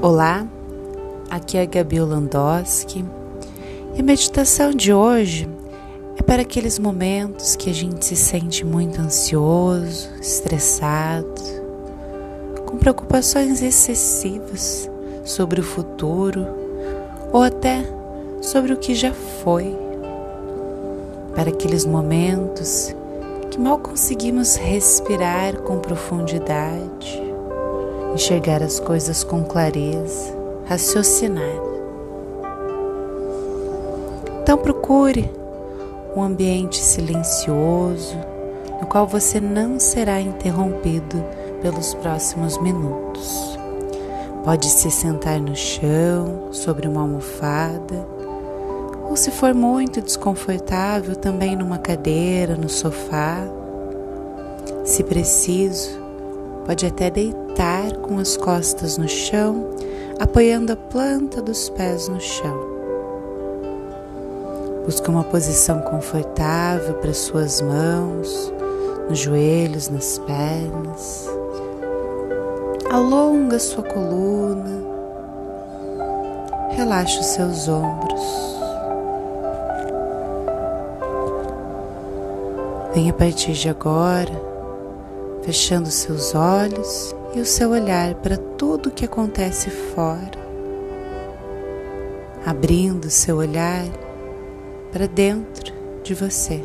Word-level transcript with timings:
Olá, 0.00 0.46
aqui 1.28 1.58
é 1.58 1.66
Gabi 1.66 1.98
Landowski 1.98 3.04
e 3.96 4.00
a 4.00 4.04
meditação 4.04 4.70
de 4.70 4.92
hoje 4.92 5.48
é 6.16 6.22
para 6.22 6.42
aqueles 6.42 6.78
momentos 6.78 7.56
que 7.56 7.68
a 7.68 7.74
gente 7.74 8.04
se 8.04 8.14
sente 8.14 8.64
muito 8.64 9.00
ansioso, 9.00 10.08
estressado, 10.20 11.42
com 12.64 12.78
preocupações 12.78 13.60
excessivas 13.60 14.88
sobre 15.24 15.58
o 15.58 15.64
futuro 15.64 16.46
ou 17.32 17.42
até 17.42 17.84
sobre 18.40 18.72
o 18.72 18.76
que 18.76 18.94
já 18.94 19.12
foi. 19.12 19.76
Para 21.34 21.50
aqueles 21.50 21.84
momentos 21.84 22.94
que 23.50 23.58
mal 23.58 23.80
conseguimos 23.80 24.54
respirar 24.54 25.56
com 25.62 25.80
profundidade 25.80 27.27
enxergar 28.14 28.62
as 28.62 28.80
coisas 28.80 29.22
com 29.22 29.44
clareza, 29.44 30.34
raciocinar. 30.66 31.68
Então 34.42 34.56
procure 34.56 35.30
um 36.16 36.22
ambiente 36.22 36.78
silencioso 36.78 38.16
no 38.80 38.86
qual 38.86 39.06
você 39.06 39.40
não 39.40 39.78
será 39.78 40.20
interrompido 40.20 41.22
pelos 41.60 41.94
próximos 41.94 42.56
minutos. 42.58 43.58
Pode 44.44 44.68
se 44.70 44.90
sentar 44.90 45.40
no 45.40 45.54
chão, 45.54 46.48
sobre 46.52 46.88
uma 46.88 47.02
almofada, 47.02 48.06
ou 49.08 49.16
se 49.16 49.30
for 49.30 49.54
muito 49.54 50.00
desconfortável, 50.00 51.16
também 51.16 51.56
numa 51.56 51.78
cadeira, 51.78 52.56
no 52.56 52.68
sofá. 52.68 53.46
Se 54.84 55.02
preciso, 55.02 55.98
pode 56.68 56.84
até 56.84 57.08
deitar 57.08 57.96
com 58.02 58.18
as 58.18 58.36
costas 58.36 58.98
no 58.98 59.08
chão, 59.08 59.70
apoiando 60.20 60.70
a 60.70 60.76
planta 60.76 61.40
dos 61.40 61.70
pés 61.70 62.08
no 62.08 62.20
chão. 62.20 62.60
Busque 64.84 65.08
uma 65.08 65.24
posição 65.24 65.80
confortável 65.80 66.92
para 66.96 67.14
suas 67.14 67.62
mãos, 67.62 68.52
nos 69.08 69.18
joelhos, 69.18 69.88
nas 69.88 70.18
pernas. 70.18 71.26
Alonga 72.90 73.58
sua 73.58 73.82
coluna. 73.82 74.82
Relaxe 76.72 77.18
os 77.18 77.26
seus 77.28 77.66
ombros. 77.66 78.22
Venha 82.92 83.10
a 83.10 83.14
partir 83.14 83.52
de 83.52 83.70
agora, 83.70 84.57
fechando 85.42 85.90
seus 85.90 86.34
olhos 86.34 87.14
e 87.34 87.40
o 87.40 87.46
seu 87.46 87.70
olhar 87.70 88.14
para 88.16 88.36
tudo 88.36 88.88
o 88.88 88.92
que 88.92 89.04
acontece 89.04 89.70
fora, 89.70 90.38
abrindo 92.44 93.10
seu 93.10 93.36
olhar 93.36 93.86
para 94.92 95.06
dentro 95.06 95.72
de 96.02 96.14
você. 96.14 96.62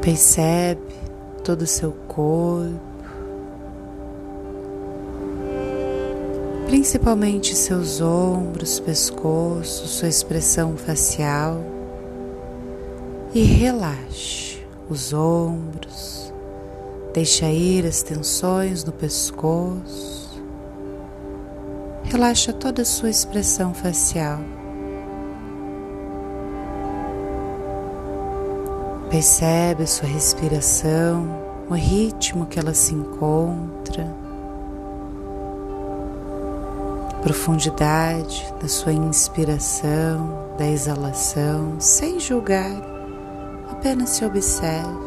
Percebe 0.00 0.80
todo 1.42 1.62
o 1.62 1.66
seu 1.66 1.92
corpo, 2.06 2.80
principalmente 6.66 7.54
seus 7.54 8.00
ombros, 8.00 8.78
pescoço, 8.78 9.86
sua 9.88 10.08
expressão 10.08 10.76
facial. 10.76 11.60
E 13.34 13.42
relaxe 13.42 14.55
os 14.88 15.12
ombros, 15.12 16.26
Deixa 17.16 17.46
ir 17.46 17.86
as 17.86 18.02
tensões 18.02 18.84
no 18.84 18.92
pescoço. 18.92 20.38
Relaxa 22.04 22.52
toda 22.52 22.82
a 22.82 22.84
sua 22.84 23.08
expressão 23.08 23.72
facial. 23.72 24.38
Percebe 29.08 29.84
a 29.84 29.86
sua 29.86 30.06
respiração, 30.06 31.26
o 31.70 31.72
ritmo 31.72 32.44
que 32.44 32.58
ela 32.58 32.74
se 32.74 32.94
encontra, 32.94 34.14
profundidade 37.22 38.44
da 38.60 38.68
sua 38.68 38.92
inspiração, 38.92 40.52
da 40.58 40.66
exalação, 40.66 41.80
sem 41.80 42.20
julgar, 42.20 42.95
apenas 43.86 44.10
se 44.10 44.24
observe. 44.24 45.06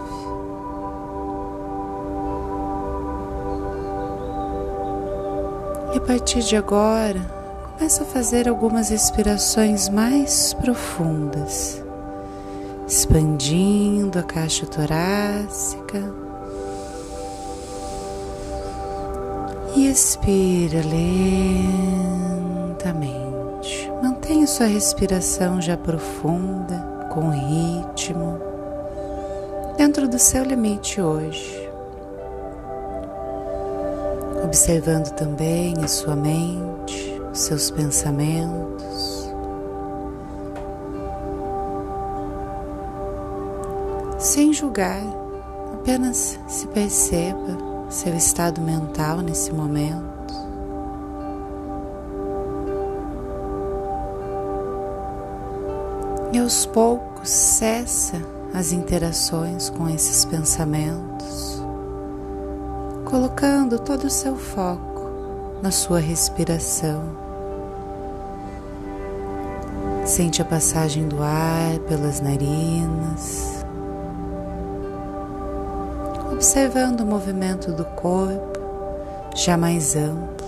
E 5.93 5.97
a 5.97 6.01
partir 6.01 6.39
de 6.39 6.55
agora, 6.55 7.19
começa 7.73 8.03
a 8.03 8.05
fazer 8.05 8.47
algumas 8.47 8.87
respirações 8.89 9.89
mais 9.89 10.53
profundas, 10.53 11.83
expandindo 12.87 14.17
a 14.17 14.23
caixa 14.23 14.65
torácica. 14.65 15.99
E 19.75 19.87
expira 19.89 20.79
lentamente. 20.81 22.31
Mantenha 24.01 24.47
sua 24.47 24.67
respiração 24.67 25.61
já 25.61 25.75
profunda, 25.75 27.07
com 27.09 27.29
ritmo, 27.29 28.48
dentro 29.79 30.09
do 30.09 30.19
seu 30.19 30.43
limite 30.43 30.99
hoje 30.99 31.69
observando 34.43 35.09
também 35.11 35.73
a 35.81 35.87
sua 35.87 36.17
mente, 36.17 37.17
os 37.31 37.39
seus 37.39 37.71
pensamentos. 37.71 39.31
Sem 44.17 44.51
julgar, 44.51 45.01
apenas 45.75 46.37
se 46.45 46.67
perceba 46.67 47.57
seu 47.89 48.13
estado 48.17 48.59
mental 48.59 49.19
nesse 49.19 49.53
momento. 49.53 50.33
E 56.33 56.39
aos 56.39 56.65
poucos 56.65 57.29
cessa 57.29 58.38
as 58.53 58.71
interações 58.71 59.69
com 59.69 59.89
esses 59.89 60.25
pensamentos 60.25 61.59
colocando 63.09 63.79
todo 63.79 64.03
o 64.05 64.09
seu 64.09 64.35
foco 64.35 65.09
na 65.63 65.71
sua 65.71 65.99
respiração. 65.99 67.01
Sente 70.05 70.41
a 70.41 70.45
passagem 70.45 71.07
do 71.07 71.21
ar 71.21 71.79
pelas 71.87 72.21
narinas, 72.21 73.65
observando 76.31 77.01
o 77.01 77.05
movimento 77.05 77.71
do 77.71 77.83
corpo 77.83 78.59
já 79.35 79.57
mais 79.57 79.95
amplo. 79.95 80.38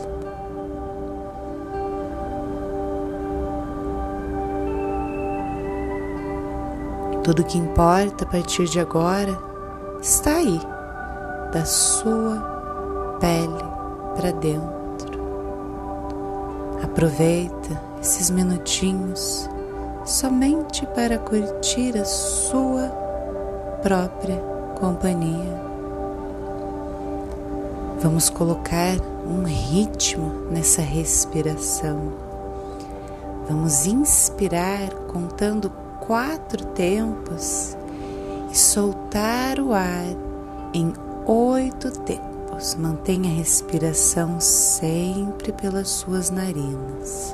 Tudo 7.24 7.44
que 7.44 7.58
importa 7.58 8.24
a 8.24 8.28
partir 8.28 8.66
de 8.66 8.80
agora 8.80 9.38
está 10.02 10.38
aí, 10.38 10.60
da 11.54 11.64
sua 11.66 13.18
pele 13.20 13.64
para 14.16 14.32
dentro. 14.32 15.22
Aproveita 16.84 17.80
esses 18.02 18.32
minutinhos 18.32 19.48
somente 20.04 20.84
para 20.88 21.20
curtir 21.20 21.96
a 21.96 22.06
sua 22.06 22.88
própria 23.84 24.42
companhia. 24.80 25.62
Vamos 28.00 28.32
colocar 28.32 28.96
um 29.28 29.44
ritmo 29.44 30.48
nessa 30.50 30.82
respiração. 30.82 32.14
Vamos 33.48 33.86
inspirar 33.86 34.90
contando 35.08 35.70
quatro 36.12 36.66
tempos 36.74 37.78
e 38.52 38.58
soltar 38.58 39.62
o 39.62 39.72
ar 39.72 40.14
em 40.74 40.92
oito 41.26 41.90
tempos 42.02 42.76
mantenha 42.76 43.32
a 43.32 43.34
respiração 43.34 44.38
sempre 44.42 45.54
pelas 45.54 45.88
suas 45.88 46.30
narinas. 46.30 47.34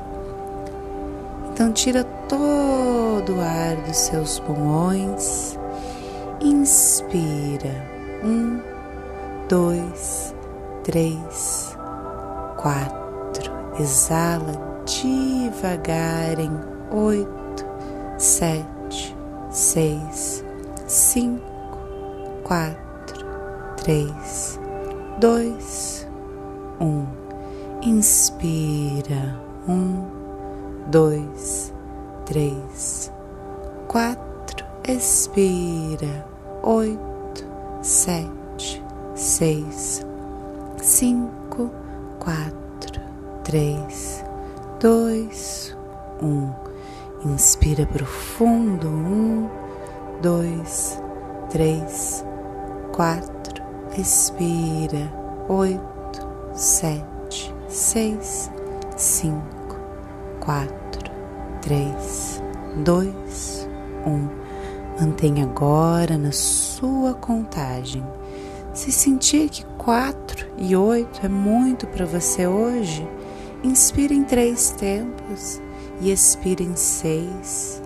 Então, 1.50 1.74
tira 1.74 2.04
todo 2.30 3.38
o 3.38 3.42
ar 3.42 3.78
dos 3.78 3.98
seus 3.98 4.38
pulmões. 4.42 5.58
Inspira. 6.40 7.84
Um, 8.24 8.60
dois, 9.50 10.36
três, 10.84 11.76
quatro. 12.58 13.52
Exala 13.80 14.54
devagar 14.86 16.40
em 16.40 16.52
oito, 16.92 17.47
sete, 18.18 19.16
seis, 19.52 20.44
cinco, 20.88 21.42
quatro, 22.44 23.26
três 23.78 24.60
dois, 25.20 26.08
um. 26.80 27.06
Inspira. 27.82 29.36
Um, 29.68 30.06
dois, 30.90 31.74
três, 32.26 33.12
quatro. 33.88 34.66
Expira. 34.88 36.26
Oito, 36.64 37.46
sete, 37.82 38.84
seis, 39.16 40.06
cinco, 40.82 41.72
quatro, 42.20 43.02
três, 43.44 44.24
dois, 44.80 45.76
um. 46.22 46.67
Inspira 47.34 47.86
profundo. 47.86 48.88
Um, 48.88 49.50
dois, 50.22 51.02
três, 51.50 52.26
quatro. 52.94 53.64
Expira. 53.98 55.12
Oito, 55.50 56.28
sete, 56.54 57.54
seis, 57.68 58.50
cinco, 58.96 59.78
quatro, 60.40 61.12
três, 61.62 62.42
dois, 62.84 63.68
um. 64.06 64.28
Mantenha 65.00 65.44
agora 65.44 66.18
na 66.18 66.32
sua 66.32 67.14
contagem. 67.14 68.04
Se 68.74 68.92
sentir 68.92 69.50
que 69.50 69.66
quatro 69.78 70.48
e 70.58 70.76
oito 70.76 71.26
é 71.26 71.30
muito 71.30 71.86
para 71.88 72.06
você 72.06 72.48
hoje, 72.48 73.08
inspire 73.64 74.16
em 74.16 74.24
três 74.24 74.72
tempos 74.72 75.62
e 76.00 76.12
expire 76.12 76.64
em 76.64 76.76
seis. 76.76 77.82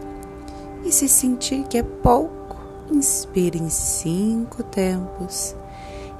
E 0.83 0.91
se 0.91 1.07
sentir 1.07 1.63
que 1.63 1.77
é 1.77 1.83
pouco, 1.83 2.57
inspire 2.91 3.57
em 3.57 3.69
cinco 3.69 4.63
tempos 4.63 5.55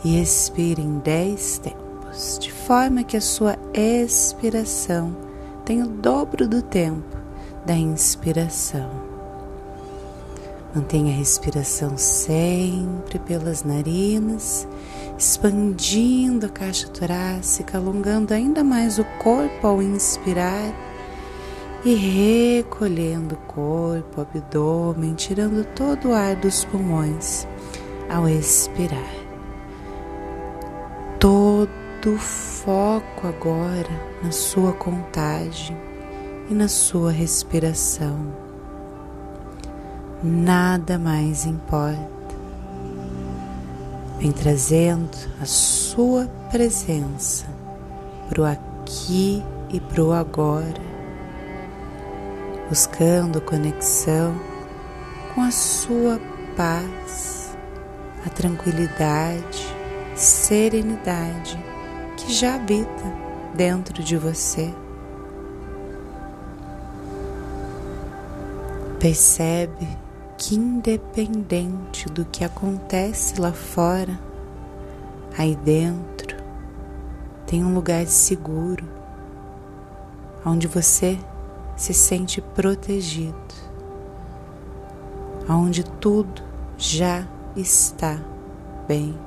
e 0.04 0.22
expire 0.22 0.82
em 0.82 1.00
dez 1.00 1.58
tempos, 1.58 2.38
de 2.40 2.52
forma 2.52 3.04
que 3.04 3.18
a 3.18 3.22
sua 3.22 3.58
expiração 3.74 5.16
tenha 5.66 5.86
o 5.86 5.90
dobro 5.90 6.48
do 6.48 6.62
tempo 6.62 7.18
da 7.66 7.74
inspiração. 7.74 8.90
Mantenha 10.74 11.14
a 11.14 11.18
respiração 11.18 11.98
sempre 11.98 13.20
pelas 13.20 13.64
narinas, 13.64 14.66
expandindo 15.20 16.46
a 16.46 16.50
caixa 16.50 16.88
torácica, 16.88 17.78
alongando 17.78 18.34
ainda 18.34 18.64
mais 18.64 18.98
o 18.98 19.04
corpo 19.20 19.68
ao 19.68 19.82
inspirar 19.82 20.74
e 21.84 21.96
recolhendo 21.96 23.36
o 23.36 23.38
corpo, 23.40 24.22
abdômen, 24.22 25.16
tirando 25.16 25.66
todo 25.74 26.10
o 26.10 26.14
ar 26.14 26.36
dos 26.36 26.64
pulmões 26.66 27.48
ao 28.10 28.30
expirar. 28.30 29.16
Todo 31.20 32.18
foco 32.18 33.28
agora 33.28 33.90
na 34.24 34.32
sua 34.32 34.74
contagem 34.74 35.76
e 36.50 36.54
na 36.54 36.68
sua 36.68 37.12
respiração. 37.12 38.32
Nada 40.24 41.00
mais 41.00 41.46
importa. 41.46 42.12
Vem 44.20 44.32
trazendo 44.32 45.18
a 45.42 45.46
sua 45.46 46.28
presença 46.52 47.48
para 48.30 48.42
o 48.42 48.46
aqui 48.46 49.44
e 49.72 49.80
para 49.80 50.04
o 50.04 50.14
agora 50.14 50.91
buscando 52.72 53.42
conexão 53.42 54.34
com 55.36 55.42
a 55.42 55.52
sua 55.52 56.18
paz, 56.56 57.54
a 58.26 58.30
tranquilidade, 58.30 59.68
serenidade 60.16 61.62
que 62.16 62.32
já 62.32 62.56
habita 62.56 63.14
dentro 63.54 64.02
de 64.02 64.16
você. 64.16 64.74
Percebe 69.02 69.90
que, 70.38 70.56
independente 70.56 72.06
do 72.08 72.24
que 72.24 72.46
acontece 72.46 73.38
lá 73.42 73.52
fora, 73.52 74.18
aí 75.38 75.58
dentro 75.58 76.38
tem 77.46 77.66
um 77.66 77.74
lugar 77.74 78.08
seguro 78.08 78.86
onde 80.46 80.70
você 80.70 81.20
se 81.82 81.96
sente 81.96 82.40
protegido, 82.40 83.34
onde 85.50 85.84
tudo 85.84 86.44
já 86.78 87.28
está 87.56 88.20
bem. 88.88 89.18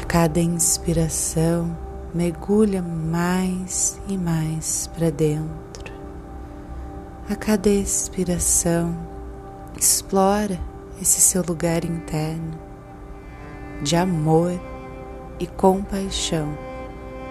A 0.00 0.04
cada 0.04 0.38
inspiração, 0.38 1.76
mergulha 2.14 2.80
mais 2.80 4.00
e 4.06 4.16
mais 4.16 4.86
para 4.94 5.10
dentro. 5.10 5.92
A 7.28 7.34
cada 7.34 7.68
expiração, 7.68 8.96
explora 9.76 10.60
esse 11.02 11.20
seu 11.20 11.42
lugar 11.42 11.84
interno 11.84 12.56
de 13.82 13.96
amor 13.96 14.52
e 15.40 15.48
compaixão 15.48 16.56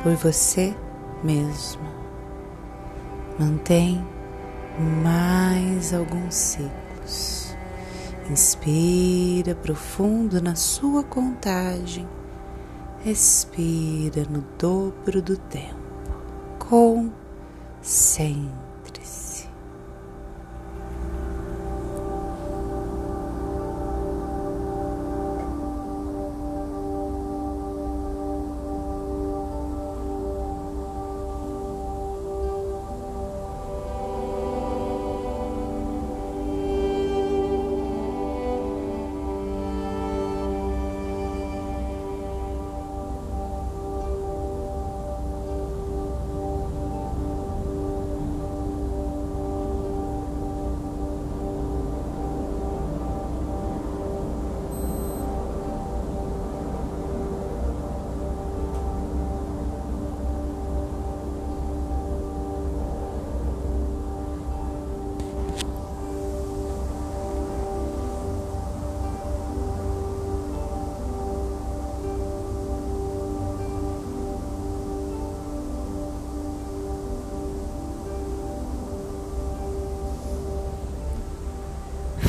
por 0.03 0.13
você 0.15 0.75
mesmo. 1.23 1.96
Mantém 3.39 4.03
mais 5.03 5.93
alguns 5.93 6.33
ciclos. 6.33 7.55
Inspira 8.29 9.55
profundo 9.55 10.41
na 10.41 10.55
sua 10.55 11.03
contagem. 11.03 12.07
Expira 13.05 14.25
no 14.29 14.43
dobro 14.57 15.21
do 15.21 15.37
tempo. 15.37 15.77
Concentre. 16.59 18.66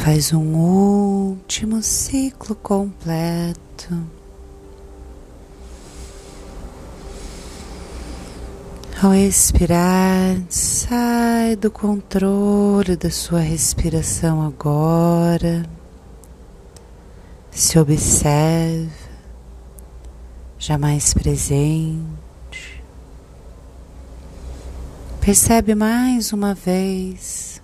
Faz 0.09 0.33
um 0.33 0.55
último 0.55 1.83
ciclo 1.83 2.57
completo. 2.57 4.07
Ao 9.03 9.13
expirar, 9.13 10.41
sai 10.49 11.57
do 11.57 11.71
controle 11.71 12.97
da 12.97 13.11
sua 13.11 13.41
respiração 13.41 14.41
agora. 14.41 15.69
Se 17.51 17.79
observe, 17.79 18.89
jamais 20.59 21.13
presente. 21.13 22.83
Percebe 25.21 25.75
mais 25.75 26.33
uma 26.33 26.55
vez 26.55 27.61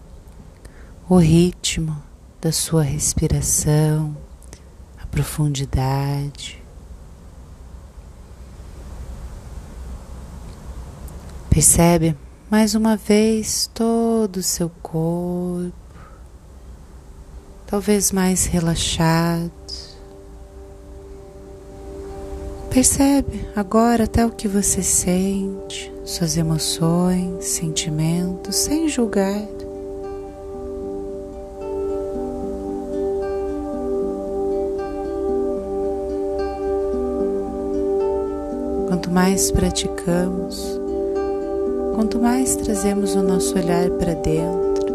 o 1.09 1.17
ritmo 1.17 2.03
da 2.45 2.53
sua 2.53 2.83
respiração, 2.83 4.15
a 5.03 5.07
profundidade. 5.07 6.63
Percebe 11.49 12.15
mais 12.51 12.75
uma 12.75 12.99
vez 12.99 13.71
todo 13.73 14.37
o 14.37 14.43
seu 14.43 14.69
corpo, 14.83 15.73
talvez 17.67 18.13
mais 18.13 18.45
relaxado. 18.45 19.51
Percebe 22.69 23.49
agora 23.57 24.05
até 24.05 24.27
o 24.27 24.31
que 24.31 24.49
você 24.49 24.83
sente, 24.83 25.91
suas 26.05 26.37
emoções, 26.37 27.43
sentimentos, 27.47 28.55
sem 28.55 28.87
julgar. 28.87 29.64
Quanto 38.95 39.11
mais 39.11 39.51
praticamos, 39.51 40.81
quanto 41.97 42.21
mais 42.21 42.55
trazemos 42.55 43.17
o 43.17 43.25
nosso 43.25 43.59
olhar 43.59 43.91
para 43.91 44.15
dentro, 44.15 44.95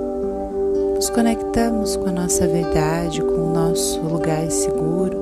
nos 0.96 1.10
conectamos 1.10 1.98
com 1.98 2.08
a 2.08 2.12
nossa 2.13 2.48
verdade, 2.48 3.22
com 3.22 3.34
o 3.34 3.53
nosso 3.53 4.00
lugar 4.00 4.50
seguro, 4.50 5.18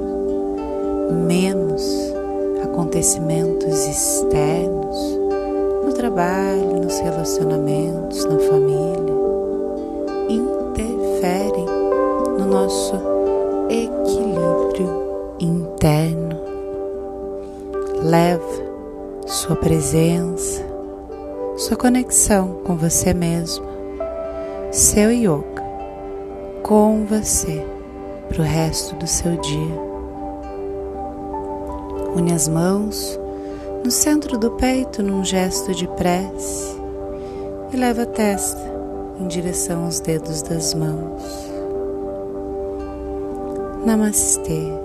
menos 1.25 1.81
acontecimentos 2.63 3.87
externos 3.87 4.97
no 5.83 5.93
trabalho, 5.93 6.79
nos 6.83 6.99
relacionamentos, 6.99 8.25
na 8.25 8.37
família 8.37 9.17
interferem 10.29 11.65
no 12.37 12.45
nosso 12.45 12.93
equilíbrio 13.71 15.35
interno. 15.39 16.37
Leva 18.03 18.56
sua 19.47 19.55
presença, 19.55 20.61
sua 21.55 21.77
conexão 21.77 22.59
com 22.65 22.75
você 22.75 23.13
mesmo, 23.13 23.65
seu 24.73 25.09
yoga 25.09 25.63
com 26.61 27.05
você 27.05 27.65
para 28.27 28.41
o 28.41 28.43
resto 28.43 28.93
do 28.97 29.07
seu 29.07 29.37
dia. 29.37 29.79
Une 32.13 32.33
as 32.33 32.49
mãos 32.49 33.17
no 33.85 33.89
centro 33.89 34.37
do 34.37 34.51
peito 34.51 35.01
num 35.01 35.23
gesto 35.23 35.73
de 35.73 35.87
prece 35.87 36.77
e 37.71 37.77
leva 37.77 38.01
a 38.01 38.05
testa 38.05 38.61
em 39.17 39.27
direção 39.27 39.85
aos 39.85 40.01
dedos 40.01 40.41
das 40.41 40.73
mãos. 40.73 41.23
Namastê. 43.85 44.76